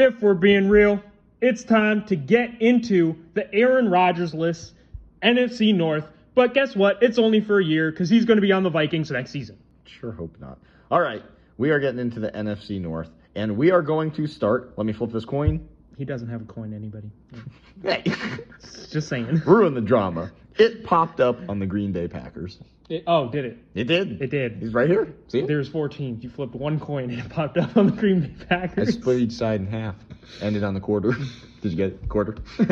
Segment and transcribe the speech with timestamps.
[0.00, 1.02] if we're being real,
[1.40, 4.74] it's time to get into the Aaron Rodgers list,
[5.22, 6.06] NFC North.
[6.34, 7.02] But guess what?
[7.02, 9.58] It's only for a year because he's going to be on the Vikings next season.
[9.84, 10.58] Sure hope not.
[10.90, 11.22] All right,
[11.58, 14.72] we are getting into the NFC North, and we are going to start.
[14.76, 15.68] Let me flip this coin.
[16.00, 17.10] He doesn't have a coin, anybody.
[17.82, 18.02] Hey,
[18.90, 19.42] Just saying.
[19.44, 20.32] ruin the drama.
[20.58, 22.58] It popped up on the Green Bay Packers.
[22.88, 23.58] It- oh, did it?
[23.74, 24.22] It did.
[24.22, 24.56] It did.
[24.62, 25.12] He's right here.
[25.28, 25.42] See?
[25.42, 26.24] There's four teams.
[26.24, 28.48] You flipped one coin and it popped up on the Green Bay Packers.
[28.48, 28.94] I Packers.
[28.94, 29.94] split each side in half.
[30.40, 31.12] Ended on the quarter.
[31.60, 32.08] Did you get it?
[32.08, 32.36] Quarter?
[32.60, 32.66] All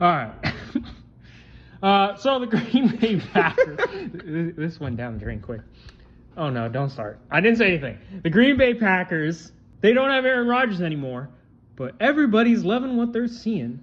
[0.00, 0.32] right.
[1.82, 3.78] Uh, so the Green Bay Packers.
[4.54, 5.62] this went down the drain quick.
[6.36, 6.68] Oh no!
[6.68, 7.20] Don't start.
[7.30, 7.98] I didn't say anything.
[8.22, 9.50] The Green Bay Packers.
[9.80, 11.30] They don't have Aaron Rodgers anymore,
[11.78, 13.82] but everybody's loving what they're seeing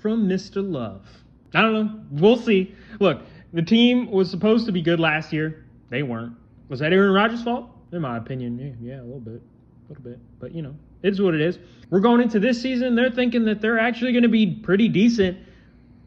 [0.00, 0.62] from Mr.
[0.66, 1.04] Love.
[1.52, 2.00] I don't know.
[2.12, 2.74] We'll see.
[3.00, 3.20] Look,
[3.52, 5.64] the team was supposed to be good last year.
[5.90, 6.34] They weren't.
[6.68, 7.68] Was that Aaron Rodgers' fault?
[7.90, 10.18] In my opinion, yeah, yeah, a little bit, a little bit.
[10.38, 11.58] But you know, it's what it is.
[11.90, 12.94] We're going into this season.
[12.94, 15.36] They're thinking that they're actually going to be pretty decent.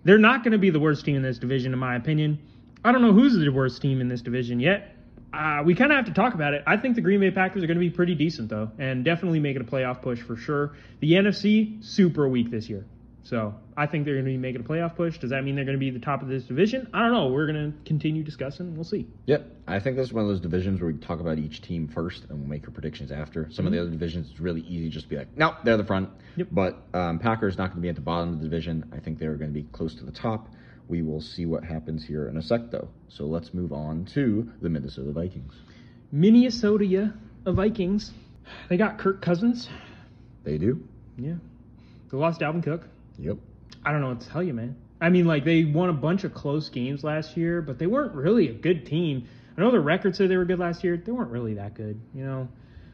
[0.06, 2.40] They're not going to be the worst team in this division, in my opinion.
[2.84, 4.95] I don't know who's the worst team in this division yet.
[5.36, 6.64] Uh, we kind of have to talk about it.
[6.66, 9.40] I think the Green Bay Packers are going to be pretty decent, though, and definitely
[9.40, 10.76] make it a playoff push for sure.
[11.02, 12.86] The NFC, super weak this year.
[13.24, 15.18] So I think they're going to be making a playoff push.
[15.18, 16.88] Does that mean they're going to be the top of this division?
[16.94, 17.28] I don't know.
[17.30, 18.76] We're going to continue discussing.
[18.76, 19.08] We'll see.
[19.26, 19.52] Yep.
[19.68, 22.26] I think this is one of those divisions where we talk about each team first
[22.30, 23.50] and we'll make our predictions after.
[23.52, 25.84] Some of the other divisions, it's really easy just to be like, nope, they're the
[25.84, 26.10] front.
[26.36, 26.50] Yep.
[26.52, 28.92] But um, Packers not going to be at the bottom of the division.
[28.96, 30.48] I think they're going to be close to the top.
[30.88, 32.90] We will see what happens here in a sec, though.
[33.10, 35.54] So let's move on to the Minnesota Vikings.
[36.12, 37.14] Minnesota
[37.46, 38.12] Vikings.
[38.70, 39.68] They got Kirk Cousins.
[40.44, 40.84] They do.
[41.18, 41.36] Yeah.
[42.12, 42.84] They lost Dalvin Cook.
[43.18, 43.38] Yep.
[43.84, 44.76] I don't know what to tell you, man.
[45.02, 48.14] I mean, like they won a bunch of close games last year, but they weren't
[48.14, 49.28] really a good team.
[49.58, 50.98] I know the record said they were good last year.
[50.98, 52.48] They weren't really that good, you know.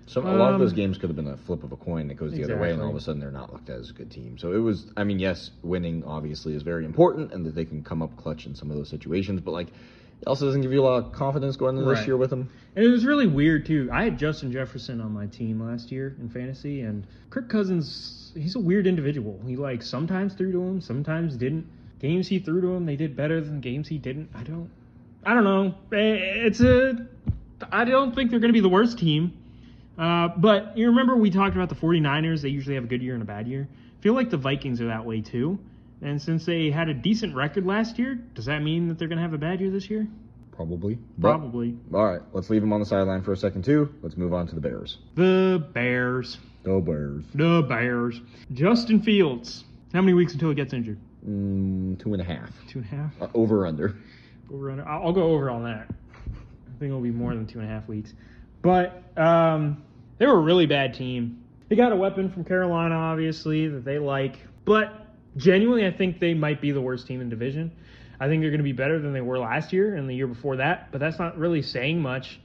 [0.08, 2.08] So a lot of those Um, games could have been a flip of a coin
[2.10, 3.90] that goes the other way, and all of a sudden they're not looked at as
[3.90, 4.38] a good team.
[4.38, 4.92] So it was.
[4.98, 8.46] I mean, yes, winning obviously is very important, and that they can come up clutch
[8.46, 9.40] in some of those situations.
[9.42, 12.18] But like, it also doesn't give you a lot of confidence going into this year
[12.18, 12.50] with them.
[12.76, 13.90] And it was really weird too.
[13.92, 18.56] I had Justin Jefferson on my team last year in fantasy, and Kirk Cousins, he's
[18.56, 19.40] a weird individual.
[19.48, 21.66] He like sometimes threw to him, sometimes didn't.
[22.00, 24.30] Games he threw to him, they did better than games he didn't.
[24.34, 24.70] I don't,
[25.24, 25.76] I don't know.
[25.96, 27.08] Eh, It's a,
[27.72, 29.34] I don't think they're going to be the worst team.
[30.02, 33.14] Uh, but you remember we talked about the 49ers, they usually have a good year
[33.14, 33.68] and a bad year.
[33.72, 35.60] I feel like the Vikings are that way too.
[36.02, 39.18] And since they had a decent record last year, does that mean that they're going
[39.18, 40.08] to have a bad year this year?
[40.52, 40.98] Probably.
[41.20, 41.78] But- Probably.
[41.94, 43.94] all right, let's leave them on the sideline for a second too.
[44.02, 44.98] Let's move on to the Bears.
[45.16, 46.40] The Bears.
[46.64, 47.24] The Bears.
[47.36, 48.22] The Bears.
[48.54, 49.66] Justin Fields.
[49.94, 50.98] How many weeks until he gets injured?
[51.28, 52.50] Mm, two and a half.
[52.68, 53.12] Two and a half.
[53.22, 53.96] Uh, over under.
[54.52, 54.88] Over under.
[54.88, 55.88] I'll I'll go over on that.
[55.90, 58.14] I think it'll be more than two and a half weeks.
[58.64, 59.84] But um,
[60.22, 61.44] they were a really bad team.
[61.68, 64.38] They got a weapon from Carolina, obviously, that they like.
[64.66, 67.72] But genuinely, I think they might be the worst team in division.
[68.20, 70.28] I think they're going to be better than they were last year and the year
[70.28, 70.92] before that.
[70.92, 72.40] But that's not really saying much.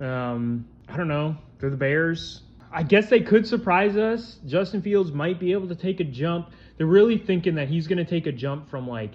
[0.00, 1.36] Um, I don't know.
[1.58, 2.42] They're the Bears.
[2.70, 4.38] I guess they could surprise us.
[4.46, 6.50] Justin Fields might be able to take a jump.
[6.78, 9.14] They're really thinking that he's going to take a jump from like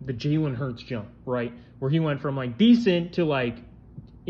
[0.00, 1.52] the Jalen Hurts jump, right?
[1.78, 3.56] Where he went from like decent to like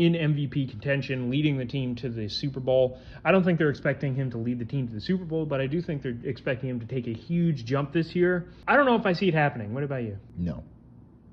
[0.01, 2.99] in MVP contention, leading the team to the Super Bowl.
[3.23, 5.61] I don't think they're expecting him to lead the team to the Super Bowl, but
[5.61, 8.47] I do think they're expecting him to take a huge jump this year.
[8.67, 9.75] I don't know if I see it happening.
[9.75, 10.17] What about you?
[10.35, 10.63] No.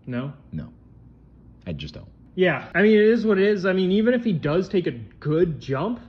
[0.06, 0.34] No?
[0.52, 0.68] No.
[1.66, 2.10] I just don't.
[2.34, 3.64] Yeah, I mean, it is what it is.
[3.64, 6.00] I mean, even if he does take a good jump,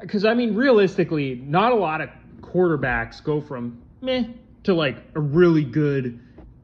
[0.00, 4.24] because I mean, realistically, not a lot of quarterbacks go from meh
[4.64, 6.18] to like a really good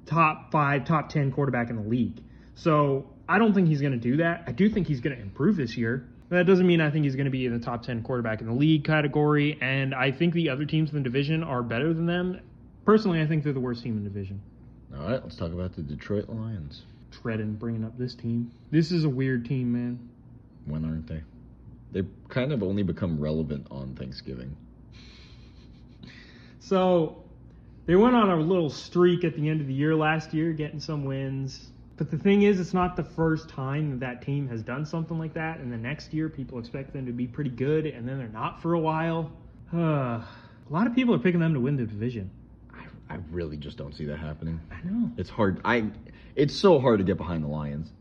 [0.06, 2.20] top five, top 10 quarterback in the league.
[2.56, 4.44] So I don't think he's going to do that.
[4.46, 6.06] I do think he's going to improve this year.
[6.28, 8.40] But that doesn't mean I think he's going to be in the top 10 quarterback
[8.40, 9.58] in the league category.
[9.60, 12.40] And I think the other teams in the division are better than them.
[12.84, 14.40] Personally, I think they're the worst team in the division.
[14.96, 16.82] All right, let's talk about the Detroit Lions.
[17.22, 18.50] Treading, bringing up this team.
[18.70, 20.08] This is a weird team, man.
[20.66, 21.22] When aren't they?
[21.92, 24.56] They kind of only become relevant on Thanksgiving.
[26.60, 27.22] So
[27.87, 30.81] they went on a little streak at the end of the year last year, getting
[30.81, 31.69] some wins.
[31.96, 35.19] But the thing is, it's not the first time that that team has done something
[35.19, 35.61] like that.
[35.61, 38.61] And the next year, people expect them to be pretty good, and then they're not
[38.61, 39.32] for a while.
[39.73, 39.79] Uh,
[40.20, 40.25] a
[40.70, 42.31] lot of people are picking them to win the division.
[42.73, 44.61] I, I really just don't see that happening.
[44.73, 45.11] I know.
[45.17, 45.61] It's hard.
[45.64, 45.91] I.
[46.35, 47.93] It's so hard to get behind the Lions.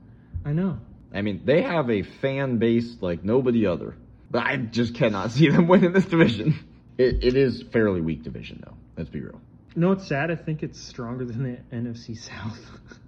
[0.44, 0.80] I know.
[1.14, 3.96] I mean, they have a fan base like nobody other,
[4.32, 6.58] but I just cannot see them winning this division.
[6.98, 8.74] It, it is fairly weak division, though.
[8.98, 9.40] Let's be real.
[9.76, 10.32] You know what's sad?
[10.32, 12.60] I think it's stronger than the NFC South.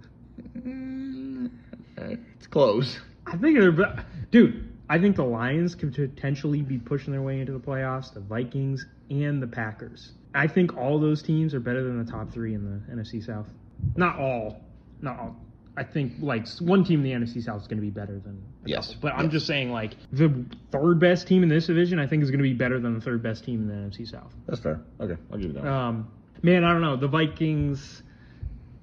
[0.66, 3.00] It's close.
[3.26, 4.72] I think they're, dude.
[4.88, 8.14] I think the Lions could potentially be pushing their way into the playoffs.
[8.14, 10.12] The Vikings and the Packers.
[10.34, 13.46] I think all those teams are better than the top three in the NFC South.
[13.96, 14.60] Not all,
[15.00, 15.36] not all.
[15.78, 18.42] I think like one team in the NFC South is going to be better than
[18.64, 19.00] Yes, couple.
[19.02, 22.30] But I'm just saying like the third best team in this division, I think is
[22.30, 24.32] going to be better than the third best team in the NFC South.
[24.46, 24.80] That's fair.
[25.00, 25.66] Okay, I'll give you that.
[25.66, 26.10] Um,
[26.42, 26.96] man, I don't know.
[26.96, 28.02] The Vikings,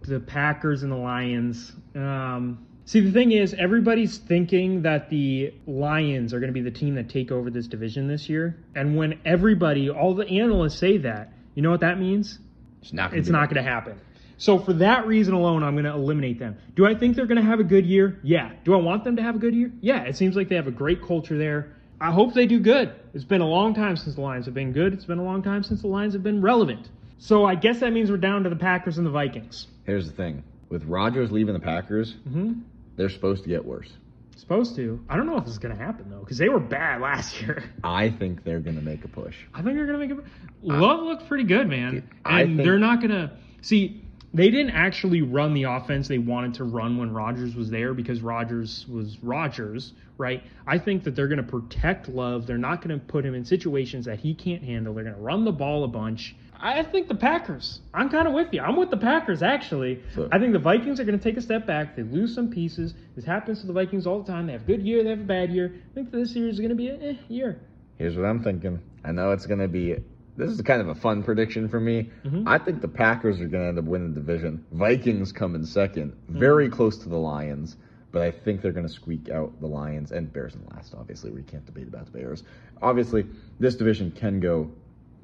[0.06, 1.72] the Packers, and the Lions.
[1.96, 6.72] Um, see, the thing is, everybody's thinking that the Lions are going to be the
[6.78, 8.58] team that take over this division this year.
[8.76, 12.40] And when everybody, all the analysts say that, you know what that means?
[12.82, 13.12] it's not.
[13.12, 14.00] Gonna It's not going to happen.
[14.38, 16.58] So for that reason alone, I'm going to eliminate them.
[16.76, 18.20] Do I think they're going to have a good year?
[18.24, 18.52] Yeah.
[18.66, 19.72] Do I want them to have a good year?
[19.80, 20.04] Yeah.
[20.04, 21.76] It seems like they have a great culture there.
[22.02, 22.94] I hope they do good.
[23.14, 24.94] It's been a long time since the Lions have been good.
[24.94, 26.90] It's been a long time since the Lions have been relevant.
[27.24, 29.68] So I guess that means we're down to the Packers and the Vikings.
[29.86, 32.54] Here's the thing: with Rodgers leaving the Packers, hmm
[32.98, 33.90] they're supposed to get worse.
[34.36, 35.00] Supposed to.
[35.10, 37.42] I don't know if this is going to happen though, because they were bad last
[37.42, 37.64] year.
[37.82, 39.36] I think they're going to make a push.
[39.54, 40.18] I think they're gonna make it.
[40.64, 42.08] Love looked pretty good, man.
[42.26, 44.02] I And think- they're not gonna see.
[44.34, 48.20] They didn't actually run the offense they wanted to run when Rodgers was there because
[48.22, 50.44] Rodgers was Rodgers, right?
[50.68, 52.48] I think that they're gonna protect Love.
[52.48, 54.94] They're not gonna put him in situations that he can't handle.
[54.94, 56.36] They're gonna run the ball a bunch.
[56.64, 57.82] I think the Packers.
[57.94, 58.62] I'm kind of with you.
[58.62, 60.02] I'm with the Packers actually.
[60.16, 61.98] So- I think the Vikings are going to take a step back.
[61.98, 62.94] They lose some pieces.
[63.16, 64.48] This happens to the Vikings all the time.
[64.48, 65.04] They have a good year.
[65.04, 65.74] They have a bad year.
[65.92, 67.60] I think this year is going to be a eh, year.
[67.98, 68.80] Here's what I'm thinking.
[69.04, 69.98] I know it's going to be.
[70.38, 72.10] This is kind of a fun prediction for me.
[72.26, 72.48] Mhm.
[72.48, 74.64] I think the Packers are going to end up winning the division.
[74.72, 77.76] Vikings come in 2nd very close to the Lions,
[78.14, 80.96] but I think they're going to squeak out the Lions and Bears in last.
[80.98, 82.44] Obviously, we can't debate about the Bears.
[82.82, 83.28] Obviously,
[83.60, 84.72] this division can go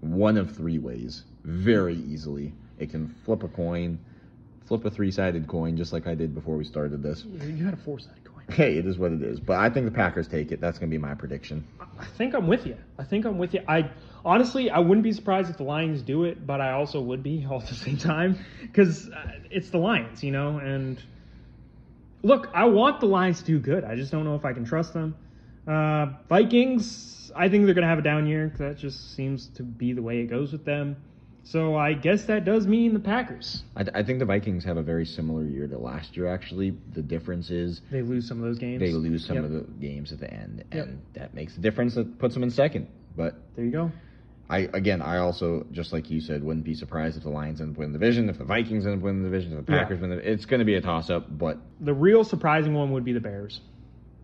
[0.02, 2.54] one of three ways very easily.
[2.78, 4.00] It can flip a coin,
[4.66, 7.26] flip a three-sided coin, just like I did before we started this.
[7.26, 8.44] You had a four-sided coin.
[8.50, 9.40] Hey, it is what it is.
[9.40, 10.62] But I think the Packers take it.
[10.62, 11.68] That's going to be my prediction.
[12.00, 12.78] I think I'm with you.
[12.98, 13.62] I think I'm with you.
[13.68, 13.90] I
[14.24, 17.46] honestly, I wouldn't be surprised if the Lions do it, but I also would be
[17.50, 20.58] all at the same time because uh, it's the Lions, you know.
[20.58, 21.02] And
[22.24, 23.84] look, I want the Lions to do good.
[23.84, 25.16] I just don't know if I can trust them.
[25.70, 28.50] Uh, Vikings, I think they're going to have a down year.
[28.50, 30.96] 'cause That just seems to be the way it goes with them.
[31.44, 33.64] So I guess that does mean the Packers.
[33.76, 36.28] I, I think the Vikings have a very similar year to last year.
[36.28, 38.80] Actually, the difference is They lose some of those games.
[38.80, 39.46] they lose some Yep.
[39.46, 40.88] of the games at the end, Yep.
[40.88, 41.96] and that makes a difference.
[41.96, 42.88] That puts them in second.
[43.16, 43.92] But There you go.
[44.50, 47.72] I again, I also just like you said, wouldn't be surprised if the Lions end
[47.74, 49.80] up winning the division, if the Vikings end up winning the division, if the Yeah.
[49.84, 50.32] Packers win the.
[50.32, 53.20] It's going to be a toss up, but The real surprising one would be the
[53.22, 53.62] Bears.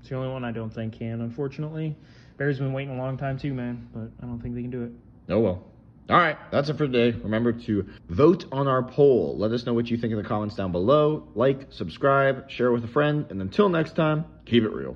[0.06, 1.96] It's the only one I don't think can, unfortunately.
[2.38, 4.84] Bears been waiting a long time too, man, but I don't think they can do
[4.84, 4.92] it.
[5.30, 5.64] oh well.
[6.12, 7.18] All right, that's it for today.
[7.24, 9.36] Remember to vote on our poll.
[9.36, 11.28] Let us know what you think in the comments down below.
[11.34, 14.96] Like, subscribe, share with a friend, and until next time, keep it real.